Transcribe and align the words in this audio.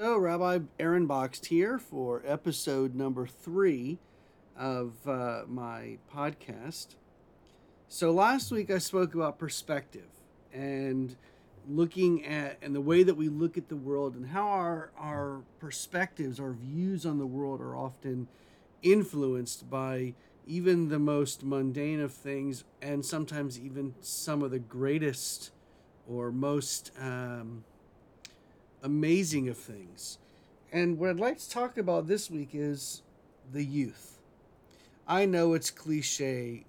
So, 0.00 0.16
Rabbi 0.16 0.60
Aaron 0.78 1.06
Boxt 1.06 1.44
here 1.44 1.78
for 1.78 2.22
episode 2.24 2.94
number 2.94 3.26
three 3.26 3.98
of 4.56 4.94
uh, 5.06 5.42
my 5.46 5.98
podcast. 6.10 6.94
So, 7.86 8.10
last 8.10 8.50
week 8.50 8.70
I 8.70 8.78
spoke 8.78 9.12
about 9.12 9.38
perspective 9.38 10.08
and 10.54 11.16
looking 11.68 12.24
at 12.24 12.56
and 12.62 12.74
the 12.74 12.80
way 12.80 13.02
that 13.02 13.14
we 13.14 13.28
look 13.28 13.58
at 13.58 13.68
the 13.68 13.76
world 13.76 14.14
and 14.14 14.28
how 14.28 14.48
our 14.48 14.90
our 14.96 15.42
perspectives, 15.58 16.40
our 16.40 16.52
views 16.52 17.04
on 17.04 17.18
the 17.18 17.26
world 17.26 17.60
are 17.60 17.76
often 17.76 18.26
influenced 18.82 19.68
by 19.68 20.14
even 20.46 20.88
the 20.88 20.98
most 20.98 21.44
mundane 21.44 22.00
of 22.00 22.10
things 22.10 22.64
and 22.80 23.04
sometimes 23.04 23.60
even 23.60 23.94
some 24.00 24.42
of 24.42 24.50
the 24.50 24.58
greatest 24.58 25.50
or 26.08 26.32
most 26.32 26.90
um, 26.98 27.64
amazing 28.82 29.48
of 29.48 29.56
things. 29.56 30.18
And 30.72 30.98
what 30.98 31.10
I'd 31.10 31.20
like 31.20 31.38
to 31.38 31.50
talk 31.50 31.76
about 31.76 32.06
this 32.06 32.30
week 32.30 32.50
is 32.52 33.02
the 33.52 33.64
youth. 33.64 34.18
I 35.06 35.26
know 35.26 35.54
it's 35.54 35.70
cliche, 35.70 36.64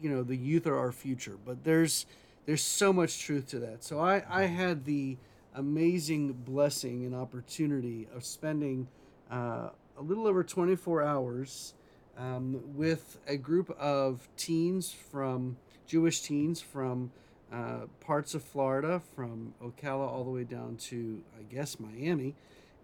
you 0.00 0.08
know, 0.08 0.22
the 0.22 0.36
youth 0.36 0.66
are 0.66 0.78
our 0.78 0.92
future, 0.92 1.36
but 1.44 1.64
there's 1.64 2.06
there's 2.46 2.62
so 2.62 2.92
much 2.92 3.20
truth 3.20 3.48
to 3.48 3.58
that. 3.60 3.84
So 3.84 4.00
I, 4.00 4.24
I 4.28 4.46
had 4.46 4.84
the 4.84 5.18
amazing 5.54 6.32
blessing 6.32 7.04
and 7.04 7.14
opportunity 7.14 8.08
of 8.14 8.24
spending 8.24 8.88
uh, 9.30 9.68
a 9.98 10.02
little 10.02 10.26
over 10.26 10.42
24 10.42 11.02
hours 11.02 11.74
um, 12.16 12.60
with 12.74 13.18
a 13.26 13.36
group 13.36 13.70
of 13.78 14.28
teens 14.36 14.90
from 14.90 15.58
Jewish 15.86 16.22
teens 16.22 16.60
from 16.60 17.12
uh, 17.52 17.86
parts 18.00 18.34
of 18.34 18.42
Florida, 18.42 19.00
from 19.14 19.54
Ocala 19.62 20.06
all 20.08 20.24
the 20.24 20.30
way 20.30 20.44
down 20.44 20.76
to, 20.76 21.22
I 21.38 21.42
guess, 21.52 21.80
Miami. 21.80 22.34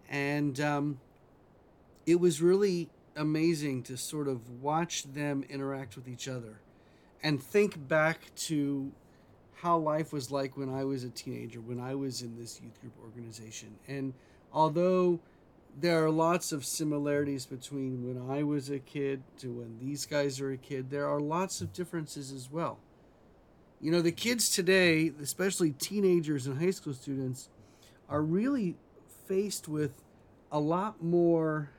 And 0.08 0.60
um, 0.60 1.00
it 2.04 2.20
was 2.20 2.40
really 2.40 2.88
amazing 3.16 3.82
to 3.84 3.96
sort 3.96 4.28
of 4.28 4.62
watch 4.62 5.04
them 5.04 5.44
interact 5.48 5.96
with 5.96 6.08
each 6.08 6.28
other 6.28 6.60
and 7.22 7.42
think 7.42 7.88
back 7.88 8.34
to 8.36 8.92
how 9.54 9.78
life 9.78 10.12
was 10.12 10.30
like 10.30 10.56
when 10.56 10.72
I 10.72 10.84
was 10.84 11.02
a 11.02 11.08
teenager, 11.08 11.60
when 11.60 11.80
I 11.80 11.94
was 11.94 12.22
in 12.22 12.38
this 12.38 12.60
youth 12.60 12.78
group 12.80 12.92
organization. 13.02 13.76
And 13.88 14.12
although 14.52 15.20
there 15.78 16.04
are 16.04 16.10
lots 16.10 16.52
of 16.52 16.64
similarities 16.64 17.46
between 17.46 18.06
when 18.06 18.30
I 18.30 18.42
was 18.42 18.70
a 18.70 18.78
kid 18.78 19.22
to 19.38 19.48
when 19.48 19.78
these 19.78 20.06
guys 20.06 20.40
are 20.40 20.50
a 20.50 20.56
kid, 20.56 20.90
there 20.90 21.08
are 21.08 21.20
lots 21.20 21.60
of 21.60 21.72
differences 21.72 22.32
as 22.32 22.50
well. 22.50 22.78
You 23.80 23.92
know, 23.92 24.00
the 24.00 24.12
kids 24.12 24.50
today, 24.50 25.12
especially 25.22 25.72
teenagers 25.72 26.46
and 26.46 26.58
high 26.58 26.70
school 26.70 26.94
students, 26.94 27.50
are 28.08 28.22
really 28.22 28.76
faced 29.28 29.68
with 29.68 30.02
a 30.50 30.58
lot 30.58 31.02
more 31.02 31.70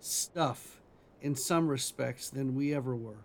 stuff 0.00 0.80
in 1.22 1.34
some 1.34 1.66
respects 1.66 2.28
than 2.28 2.54
we 2.54 2.74
ever 2.74 2.94
were. 2.94 3.24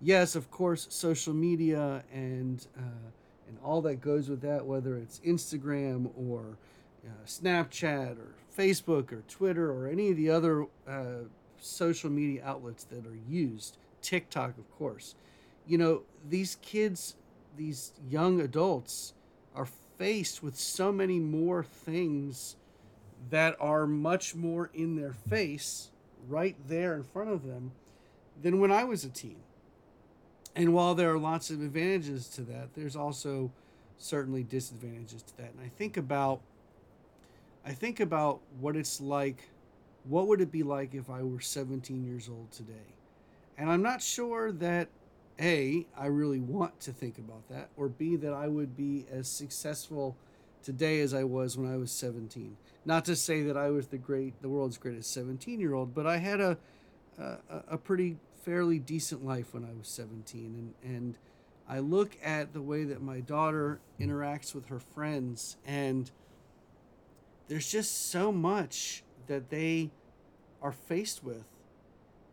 Yes, 0.00 0.36
of 0.36 0.50
course, 0.50 0.86
social 0.90 1.34
media 1.34 2.04
and 2.12 2.66
uh, 2.76 3.10
and 3.48 3.58
all 3.62 3.82
that 3.82 3.96
goes 3.96 4.28
with 4.28 4.40
that, 4.42 4.64
whether 4.64 4.96
it's 4.96 5.20
Instagram 5.20 6.10
or 6.16 6.56
uh, 7.04 7.26
Snapchat 7.26 8.16
or 8.16 8.34
Facebook 8.56 9.12
or 9.12 9.22
Twitter 9.28 9.70
or 9.70 9.88
any 9.88 10.10
of 10.10 10.16
the 10.16 10.30
other 10.30 10.66
uh, 10.88 11.24
social 11.60 12.10
media 12.10 12.42
outlets 12.44 12.84
that 12.84 13.04
are 13.06 13.18
used, 13.28 13.76
TikTok, 14.02 14.56
of 14.56 14.70
course 14.78 15.14
you 15.66 15.78
know, 15.78 16.02
these 16.28 16.56
kids, 16.62 17.14
these 17.56 17.92
young 18.08 18.40
adults 18.40 19.14
are 19.54 19.68
faced 19.98 20.42
with 20.42 20.58
so 20.58 20.92
many 20.92 21.18
more 21.18 21.62
things 21.62 22.56
that 23.30 23.56
are 23.60 23.86
much 23.86 24.34
more 24.34 24.70
in 24.74 24.96
their 24.96 25.12
face 25.12 25.90
right 26.28 26.56
there 26.68 26.94
in 26.94 27.02
front 27.02 27.30
of 27.30 27.46
them 27.46 27.72
than 28.42 28.60
when 28.60 28.70
I 28.70 28.84
was 28.84 29.04
a 29.04 29.08
teen. 29.08 29.40
And 30.56 30.72
while 30.72 30.94
there 30.94 31.12
are 31.12 31.18
lots 31.18 31.50
of 31.50 31.60
advantages 31.60 32.28
to 32.30 32.42
that, 32.42 32.74
there's 32.74 32.96
also 32.96 33.50
certainly 33.98 34.42
disadvantages 34.42 35.22
to 35.22 35.36
that. 35.38 35.52
And 35.52 35.60
I 35.64 35.68
think 35.68 35.96
about 35.96 36.40
I 37.66 37.72
think 37.72 37.98
about 37.98 38.40
what 38.60 38.76
it's 38.76 39.00
like 39.00 39.48
what 40.06 40.26
would 40.28 40.40
it 40.40 40.52
be 40.52 40.62
like 40.62 40.94
if 40.94 41.08
I 41.08 41.22
were 41.22 41.40
17 41.40 42.04
years 42.04 42.28
old 42.28 42.52
today? 42.52 42.92
And 43.56 43.70
I'm 43.70 43.82
not 43.82 44.02
sure 44.02 44.52
that 44.52 44.88
a, 45.40 45.86
I 45.96 46.06
really 46.06 46.40
want 46.40 46.80
to 46.80 46.92
think 46.92 47.18
about 47.18 47.48
that, 47.48 47.70
or 47.76 47.88
B, 47.88 48.16
that 48.16 48.32
I 48.32 48.48
would 48.48 48.76
be 48.76 49.06
as 49.10 49.28
successful 49.28 50.16
today 50.62 51.00
as 51.00 51.12
I 51.12 51.24
was 51.24 51.56
when 51.56 51.70
I 51.70 51.76
was 51.76 51.90
17. 51.92 52.56
Not 52.84 53.04
to 53.06 53.16
say 53.16 53.42
that 53.42 53.56
I 53.56 53.70
was 53.70 53.88
the 53.88 53.98
great, 53.98 54.40
the 54.42 54.48
world's 54.48 54.78
greatest 54.78 55.12
17 55.12 55.60
year 55.60 55.74
old, 55.74 55.94
but 55.94 56.06
I 56.06 56.18
had 56.18 56.40
a, 56.40 56.58
a, 57.18 57.36
a 57.68 57.78
pretty 57.78 58.16
fairly 58.42 58.78
decent 58.78 59.24
life 59.24 59.54
when 59.54 59.64
I 59.64 59.72
was 59.76 59.88
17. 59.88 60.74
And, 60.84 60.94
and 60.94 61.18
I 61.68 61.78
look 61.78 62.16
at 62.22 62.52
the 62.52 62.62
way 62.62 62.84
that 62.84 63.02
my 63.02 63.20
daughter 63.20 63.80
interacts 64.00 64.54
with 64.54 64.66
her 64.66 64.78
friends, 64.78 65.56
and 65.66 66.10
there's 67.48 67.70
just 67.70 68.10
so 68.10 68.30
much 68.30 69.02
that 69.26 69.50
they 69.50 69.90
are 70.62 70.72
faced 70.72 71.24
with 71.24 71.44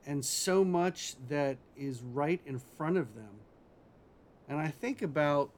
and 0.05 0.23
so 0.23 0.63
much 0.63 1.15
that 1.29 1.57
is 1.77 2.01
right 2.01 2.41
in 2.45 2.59
front 2.77 2.97
of 2.97 3.15
them. 3.15 3.39
And 4.49 4.59
I 4.59 4.67
think 4.69 5.01
about 5.01 5.51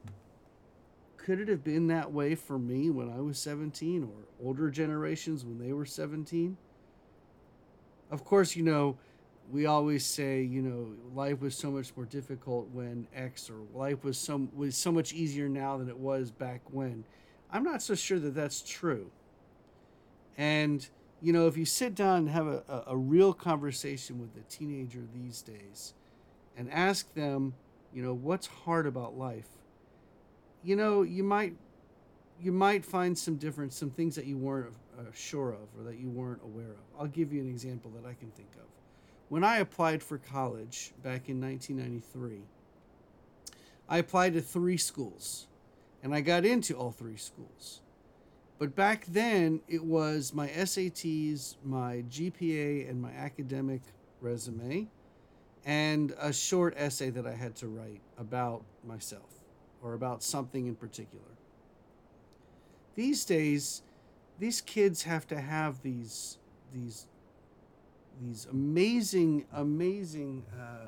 could 1.17 1.39
it 1.39 1.47
have 1.47 1.63
been 1.63 1.87
that 1.87 2.11
way 2.11 2.35
for 2.35 2.59
me 2.59 2.89
when 2.89 3.09
I 3.09 3.21
was 3.21 3.39
17 3.39 4.03
or 4.03 4.45
older 4.45 4.69
generations 4.69 5.45
when 5.45 5.57
they 5.57 5.71
were 5.71 5.85
17? 5.85 6.57
Of 8.11 8.25
course, 8.25 8.57
you 8.57 8.63
know, 8.63 8.97
we 9.49 9.65
always 9.65 10.05
say, 10.05 10.41
you 10.41 10.61
know, 10.61 10.89
life 11.15 11.39
was 11.39 11.55
so 11.55 11.71
much 11.71 11.95
more 11.95 12.05
difficult 12.05 12.69
when 12.71 13.07
X 13.15 13.49
or 13.49 13.55
life 13.73 14.03
was 14.03 14.17
so 14.17 14.47
was 14.53 14.75
so 14.75 14.91
much 14.91 15.13
easier 15.13 15.47
now 15.47 15.77
than 15.77 15.89
it 15.89 15.97
was 15.97 16.29
back 16.29 16.61
when. 16.71 17.05
I'm 17.51 17.63
not 17.63 17.81
so 17.81 17.95
sure 17.95 18.19
that 18.19 18.35
that's 18.35 18.61
true. 18.61 19.09
And 20.37 20.87
you 21.23 21.31
know, 21.31 21.47
if 21.47 21.56
you 21.56 21.63
sit 21.63 21.95
down 21.95 22.17
and 22.17 22.29
have 22.29 22.47
a, 22.47 22.63
a, 22.67 22.84
a 22.88 22.97
real 22.97 23.34
conversation 23.34 24.19
with 24.19 24.35
a 24.35 24.41
teenager 24.50 25.00
these 25.16 25.41
days 25.41 25.94
and 26.57 26.69
ask 26.69 27.11
them, 27.13 27.53
you 27.94 28.03
know, 28.03 28.13
what's 28.13 28.45
hard 28.45 28.85
about 28.85 29.17
life, 29.17 29.47
you 30.66 30.75
know, 30.75 31.01
you 31.01 31.23
might 31.23 31.56
you 32.41 32.51
might 32.51 32.83
find 32.83 33.17
some 33.17 33.38
difference, 33.38 33.73
some 33.73 33.89
things 33.89 34.16
that 34.16 34.25
you 34.25 34.38
weren't 34.38 34.73
uh, 35.00 35.03
sure 35.13 35.51
of 35.51 35.69
or 35.78 35.83
that 35.85 35.97
you 35.97 36.09
weren't 36.09 36.41
aware 36.44 36.72
of. 36.72 37.00
I'll 37.00 37.07
give 37.07 37.31
you 37.31 37.39
an 37.39 37.47
example 37.47 37.89
that 37.91 38.06
I 38.06 38.16
can 38.16 38.29
think 38.31 38.50
of. 38.56 38.67
When 39.29 39.45
I 39.45 39.59
applied 39.59 40.03
for 40.03 40.17
college 40.17 40.91
back 41.01 41.29
in 41.29 41.39
1993, 41.39 42.41
I 43.88 43.97
applied 43.97 44.33
to 44.33 44.41
three 44.41 44.78
schools 44.78 45.47
and 46.03 46.13
I 46.13 46.19
got 46.19 46.44
into 46.44 46.75
all 46.75 46.91
three 46.91 47.16
schools. 47.16 47.79
But 48.63 48.78
back 48.78 49.06
then, 49.07 49.59
it 49.68 49.84
was 49.84 50.34
my 50.34 50.47
SATs, 50.47 51.57
my 51.66 52.06
GPA, 52.09 52.90
and 52.90 53.01
my 53.01 53.12
academic 53.12 53.81
resume, 54.22 54.88
and 55.66 56.13
a 56.18 56.31
short 56.31 56.74
essay 56.78 57.09
that 57.09 57.28
I 57.28 57.34
had 57.34 57.57
to 57.57 57.68
write 57.68 58.00
about 58.18 58.63
myself 58.88 59.29
or 59.81 59.96
about 59.96 60.24
something 60.24 60.66
in 60.66 60.75
particular. 60.75 61.25
These 62.96 63.25
days, 63.25 63.81
these 64.40 64.62
kids 64.62 65.03
have 65.03 65.28
to 65.28 65.41
have 65.41 65.81
these 65.81 66.38
these 66.74 67.07
these 68.22 68.47
amazing, 68.50 69.45
amazing 69.51 70.45
uh, 70.57 70.88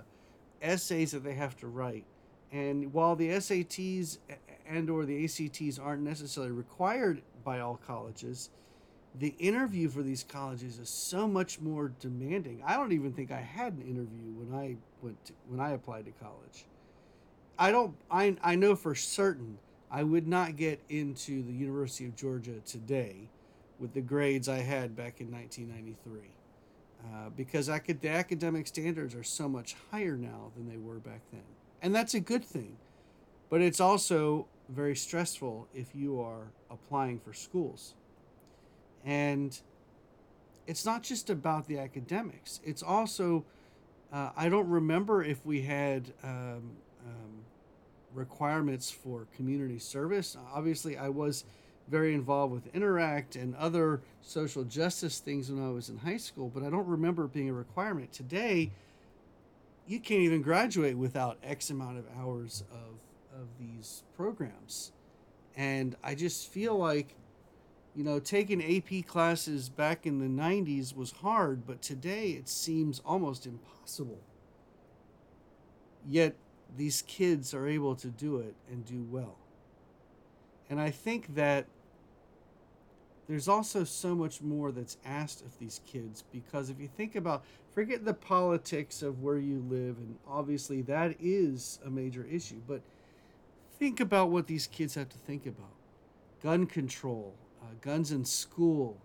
essays 0.62 1.12
that 1.12 1.26
they 1.26 1.34
have 1.34 1.58
to 1.58 1.68
write. 1.68 2.06
And 2.54 2.94
while 2.94 3.18
the 3.18 3.32
SATs 3.32 4.20
and 4.66 4.90
or 4.90 5.06
the 5.06 5.26
ACTs 5.26 5.78
aren't 5.78 6.04
necessarily 6.04 6.54
required 6.54 7.22
by 7.46 7.62
all 7.62 7.80
colleges. 7.88 8.50
The 9.18 9.34
interview 9.40 9.88
for 9.88 10.04
these 10.04 10.26
colleges 10.26 10.78
is 10.78 10.90
so 10.90 11.26
much 11.26 11.62
more 11.62 11.94
demanding. 12.02 12.62
I 12.66 12.76
don't 12.76 12.92
even 12.92 13.14
think 13.14 13.32
I 13.32 13.40
had 13.40 13.74
an 13.74 13.84
interview 13.84 14.34
when 14.34 14.60
I 14.60 14.76
went 15.02 15.24
to, 15.26 15.34
when 15.48 15.62
I 15.62 15.72
applied 15.72 16.06
to 16.06 16.12
college. 16.12 16.66
I 17.58 17.72
don't 17.72 17.96
I 18.12 18.36
I 18.44 18.56
know 18.56 18.76
for 18.76 18.94
certain 18.94 19.60
I 19.90 20.04
would 20.04 20.28
not 20.28 20.58
get 20.58 20.82
into 20.90 21.42
the 21.44 21.54
University 21.54 22.06
of 22.06 22.18
Georgia 22.18 22.60
today 22.66 23.30
with 23.80 23.94
the 23.94 24.02
grades 24.02 24.50
I 24.50 24.58
had 24.58 24.96
back 24.96 25.22
in 25.22 25.32
1993. 25.32 26.32
Uh, 27.06 27.30
because 27.36 27.68
the 27.68 28.10
academic 28.10 28.66
standards 28.66 29.14
are 29.14 29.24
so 29.24 29.48
much 29.48 29.76
higher 29.92 30.18
now 30.18 30.52
than 30.56 30.68
they 30.68 30.78
were 30.78 30.96
back 30.96 31.22
then. 31.32 31.44
And 31.82 31.94
that's 31.94 32.16
a 32.16 32.20
good 32.20 32.44
thing. 32.44 32.78
But 33.50 33.62
it's 33.62 33.80
also 33.80 34.48
very 34.70 34.96
stressful 34.96 35.68
if 35.74 35.96
you 35.96 36.20
are 36.22 36.48
applying 36.70 37.20
for 37.20 37.34
schools. 37.34 37.94
And 39.04 39.58
it's 40.68 40.86
not 40.86 41.04
just 41.04 41.30
about 41.30 41.68
the 41.68 41.78
academics, 41.78 42.60
it's 42.64 42.82
also, 42.82 43.46
uh, 44.12 44.32
I 44.36 44.50
don't 44.50 44.68
remember 44.68 45.24
if 45.24 45.46
we 45.46 45.62
had 45.62 46.12
um, 46.24 46.72
um, 47.06 47.46
requirements 48.14 48.90
for 48.90 49.28
community 49.36 49.78
service. 49.78 50.36
Obviously, 50.54 50.98
I 50.98 51.10
was 51.10 51.46
very 51.88 52.16
involved 52.16 52.52
with 52.52 52.76
Interact 52.76 53.36
and 53.36 53.56
other 53.56 54.02
social 54.22 54.64
justice 54.64 55.20
things 55.20 55.52
when 55.52 55.64
I 55.64 55.70
was 55.70 55.90
in 55.90 55.98
high 55.98 56.18
school, 56.18 56.50
but 56.52 56.64
I 56.64 56.70
don't 56.72 56.88
remember 56.88 57.26
it 57.26 57.34
being 57.34 57.50
a 57.50 57.54
requirement. 57.54 58.12
Today, 58.12 58.72
you 59.86 60.00
can't 60.00 60.22
even 60.22 60.42
graduate 60.42 60.98
without 60.98 61.38
X 61.44 61.70
amount 61.70 62.00
of 62.00 62.06
hours 62.18 62.64
of 62.72 63.00
of 63.40 63.48
these 63.60 64.04
programs. 64.16 64.92
And 65.56 65.96
I 66.04 66.16
just 66.16 66.50
feel 66.52 66.78
like, 66.78 67.16
you 67.96 68.04
know, 68.04 68.20
taking 68.20 68.62
AP 68.62 69.06
classes 69.08 69.70
back 69.70 70.06
in 70.06 70.20
the 70.20 70.42
90s 70.42 70.96
was 70.96 71.12
hard, 71.12 71.66
but 71.66 71.82
today 71.82 72.32
it 72.32 72.50
seems 72.50 73.02
almost 73.06 73.46
impossible. 73.46 74.20
Yet 76.08 76.36
these 76.76 77.02
kids 77.04 77.54
are 77.54 77.68
able 77.68 77.96
to 77.96 78.08
do 78.08 78.38
it 78.38 78.56
and 78.70 78.86
do 78.86 79.06
well. 79.10 79.38
And 80.70 80.80
I 80.80 80.92
think 80.92 81.36
that 81.36 81.68
there's 83.28 83.48
also 83.48 83.84
so 83.84 84.14
much 84.14 84.42
more 84.42 84.72
that's 84.72 84.98
asked 85.06 85.42
of 85.42 85.58
these 85.58 85.82
kids 85.86 86.24
because 86.32 86.70
if 86.70 86.80
you 86.80 86.88
think 86.88 87.16
about 87.16 87.44
forget 87.72 88.06
the 88.06 88.14
politics 88.14 89.02
of 89.02 89.22
where 89.22 89.40
you 89.40 89.64
live 89.68 89.98
and 89.98 90.16
obviously 90.28 90.82
that 90.84 91.16
is 91.20 91.80
a 91.86 91.90
major 91.90 92.26
issue 92.30 92.62
but 92.68 92.82
think 93.80 94.00
about 94.00 94.30
what 94.30 94.48
these 94.48 94.68
kids 94.68 94.96
have 94.96 95.10
to 95.10 95.18
think 95.18 95.46
about. 95.46 95.74
Gun 96.42 96.66
control 96.66 97.34
uh, 97.66 97.74
guns 97.82 98.12
in 98.12 98.24
school 98.24 98.98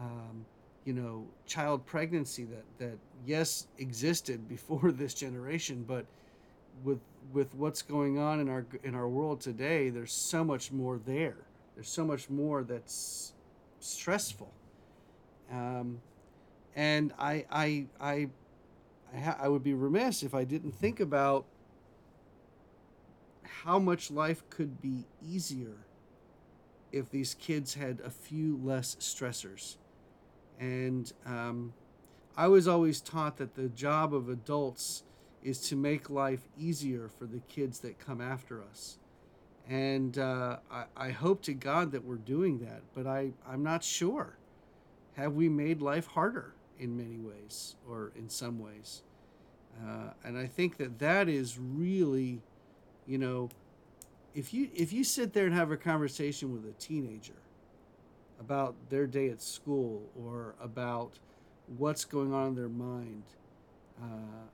um, 0.00 0.44
you 0.84 0.92
know 0.92 1.26
child 1.46 1.84
pregnancy 1.84 2.44
that 2.44 2.64
that 2.78 2.98
yes 3.26 3.66
existed 3.78 4.48
before 4.48 4.92
this 4.92 5.14
generation 5.14 5.84
but 5.86 6.06
with 6.84 7.00
with 7.32 7.54
what's 7.54 7.82
going 7.82 8.18
on 8.18 8.40
in 8.40 8.48
our 8.48 8.64
in 8.82 8.94
our 8.94 9.08
world 9.08 9.40
today 9.40 9.90
there's 9.90 10.12
so 10.12 10.42
much 10.42 10.72
more 10.72 10.98
there. 10.98 11.36
There's 11.74 11.88
so 11.88 12.04
much 12.04 12.28
more 12.28 12.62
that's 12.62 13.32
stressful. 13.78 14.50
Um, 15.52 16.00
and 16.74 17.12
I 17.18 17.44
I 17.50 17.86
I 18.00 18.28
I, 19.14 19.36
I 19.42 19.48
would 19.48 19.62
be 19.62 19.74
remiss 19.74 20.22
if 20.22 20.34
I 20.34 20.44
didn't 20.44 20.72
think 20.72 21.00
about 21.00 21.44
how 23.64 23.78
much 23.78 24.10
life 24.10 24.42
could 24.50 24.80
be 24.80 25.04
easier 25.22 25.86
if 26.92 27.10
these 27.10 27.34
kids 27.34 27.74
had 27.74 28.00
a 28.00 28.10
few 28.10 28.58
less 28.62 28.96
stressors. 28.96 29.76
And 30.58 31.12
um, 31.26 31.72
I 32.36 32.48
was 32.48 32.66
always 32.66 33.00
taught 33.00 33.36
that 33.36 33.54
the 33.54 33.68
job 33.68 34.14
of 34.14 34.28
adults 34.28 35.04
is 35.42 35.60
to 35.68 35.76
make 35.76 36.10
life 36.10 36.48
easier 36.58 37.08
for 37.08 37.26
the 37.26 37.40
kids 37.40 37.80
that 37.80 37.98
come 37.98 38.20
after 38.20 38.62
us. 38.62 38.98
And 39.68 40.18
uh, 40.18 40.58
I, 40.70 40.84
I 40.96 41.10
hope 41.10 41.42
to 41.42 41.54
God 41.54 41.92
that 41.92 42.04
we're 42.04 42.16
doing 42.16 42.58
that, 42.60 42.82
but 42.94 43.06
I, 43.06 43.32
I'm 43.48 43.62
not 43.62 43.84
sure. 43.84 44.36
Have 45.14 45.34
we 45.34 45.48
made 45.48 45.80
life 45.80 46.06
harder 46.06 46.54
in 46.78 46.96
many 46.96 47.18
ways 47.18 47.76
or 47.88 48.12
in 48.16 48.28
some 48.28 48.58
ways? 48.58 49.02
Uh, 49.80 50.10
and 50.24 50.36
I 50.36 50.46
think 50.46 50.76
that 50.78 50.98
that 50.98 51.28
is 51.28 51.58
really 51.58 52.42
you 53.06 53.18
know 53.18 53.48
if 54.34 54.54
you 54.54 54.68
if 54.74 54.92
you 54.92 55.04
sit 55.04 55.32
there 55.32 55.46
and 55.46 55.54
have 55.54 55.70
a 55.70 55.76
conversation 55.76 56.52
with 56.52 56.64
a 56.64 56.72
teenager 56.78 57.42
about 58.38 58.74
their 58.88 59.06
day 59.06 59.28
at 59.28 59.42
school 59.42 60.02
or 60.16 60.54
about 60.60 61.18
what's 61.76 62.04
going 62.04 62.32
on 62.32 62.48
in 62.48 62.54
their 62.54 62.68
mind 62.68 63.22
uh, 64.02 64.46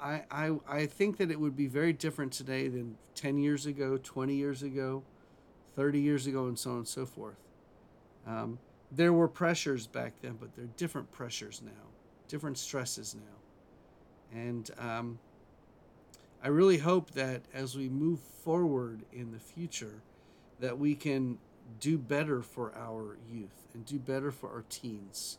I, 0.00 0.22
I 0.30 0.58
I 0.68 0.86
think 0.86 1.18
that 1.18 1.30
it 1.30 1.38
would 1.38 1.56
be 1.56 1.66
very 1.66 1.92
different 1.92 2.32
today 2.32 2.68
than 2.68 2.96
10 3.14 3.38
years 3.38 3.66
ago 3.66 3.98
20 4.02 4.34
years 4.34 4.62
ago 4.62 5.02
30 5.76 6.00
years 6.00 6.26
ago 6.26 6.46
and 6.46 6.58
so 6.58 6.72
on 6.72 6.76
and 6.78 6.88
so 6.88 7.06
forth. 7.06 7.36
Um, 8.26 8.58
there 8.90 9.12
were 9.12 9.28
pressures 9.28 9.86
back 9.86 10.12
then 10.20 10.36
but 10.40 10.54
there 10.54 10.64
are 10.64 10.74
different 10.76 11.10
pressures 11.12 11.62
now 11.64 11.92
different 12.32 12.56
stresses 12.56 13.14
now. 13.14 14.40
And 14.40 14.70
um, 14.78 15.18
I 16.44 16.48
really 16.48 16.78
hope 16.78 17.12
that 17.12 17.42
as 17.54 17.76
we 17.76 17.88
move 17.88 18.18
forward 18.20 19.02
in 19.12 19.30
the 19.30 19.38
future, 19.38 20.02
that 20.58 20.76
we 20.76 20.96
can 20.96 21.38
do 21.78 21.96
better 21.96 22.42
for 22.42 22.74
our 22.76 23.16
youth 23.30 23.68
and 23.74 23.86
do 23.86 23.98
better 23.98 24.32
for 24.32 24.48
our 24.48 24.64
teens. 24.68 25.38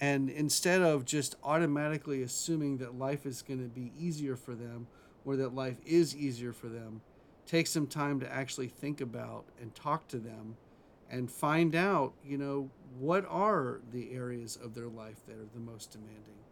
And 0.00 0.30
instead 0.30 0.80
of 0.80 1.04
just 1.04 1.34
automatically 1.42 2.22
assuming 2.22 2.78
that 2.78 2.96
life 2.96 3.26
is 3.26 3.42
going 3.42 3.60
to 3.60 3.68
be 3.68 3.92
easier 3.98 4.36
for 4.36 4.54
them 4.54 4.86
or 5.24 5.34
that 5.36 5.56
life 5.56 5.78
is 5.84 6.14
easier 6.14 6.52
for 6.52 6.68
them, 6.68 7.00
take 7.44 7.66
some 7.66 7.88
time 7.88 8.20
to 8.20 8.32
actually 8.32 8.68
think 8.68 9.00
about 9.00 9.44
and 9.60 9.74
talk 9.74 10.06
to 10.08 10.18
them 10.18 10.56
and 11.10 11.30
find 11.30 11.74
out, 11.74 12.12
you 12.24 12.38
know, 12.38 12.70
what 12.98 13.26
are 13.28 13.80
the 13.92 14.12
areas 14.12 14.56
of 14.62 14.74
their 14.74 14.86
life 14.86 15.26
that 15.26 15.34
are 15.34 15.48
the 15.52 15.60
most 15.60 15.90
demanding? 15.90 16.44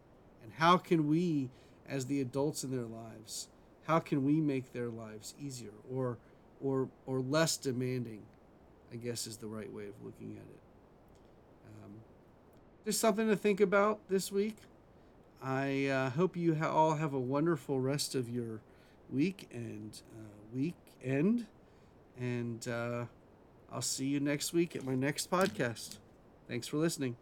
And 0.42 0.52
how 0.54 0.76
can 0.76 1.06
we, 1.06 1.50
as 1.88 2.06
the 2.06 2.20
adults 2.20 2.64
in 2.64 2.70
their 2.72 2.86
lives, 2.86 3.48
how 3.86 3.98
can 3.98 4.24
we 4.24 4.40
make 4.40 4.72
their 4.72 4.88
lives 4.88 5.34
easier 5.40 5.72
or 5.90 6.18
or 6.60 6.88
or 7.06 7.20
less 7.20 7.56
demanding 7.56 8.22
i 8.92 8.96
guess 8.96 9.26
is 9.26 9.36
the 9.36 9.46
right 9.46 9.72
way 9.72 9.84
of 9.86 9.94
looking 10.04 10.32
at 10.32 10.42
it. 10.42 10.60
Um, 11.84 11.92
just 12.84 13.00
something 13.00 13.28
to 13.28 13.36
think 13.36 13.60
about 13.60 14.00
this 14.08 14.30
week. 14.30 14.56
I 15.42 15.86
uh, 15.86 16.10
hope 16.10 16.36
you 16.36 16.54
ha- 16.54 16.70
all 16.70 16.94
have 16.96 17.12
a 17.12 17.20
wonderful 17.20 17.80
rest 17.80 18.14
of 18.14 18.28
your 18.28 18.60
week 19.10 19.48
and 19.52 20.00
uh, 20.16 20.38
weekend. 20.54 21.46
And 22.18 22.66
uh, 22.66 23.04
i'll 23.70 23.82
see 23.82 24.06
you 24.06 24.20
next 24.20 24.52
week 24.52 24.74
at 24.74 24.84
my 24.84 24.94
next 24.94 25.30
podcast. 25.30 25.98
Thanks 26.48 26.66
for 26.66 26.78
listening 26.78 27.16